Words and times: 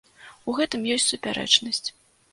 У 0.49 0.55
гэтым 0.59 0.87
ёсць 0.95 1.05
супярэчнасць. 1.13 1.87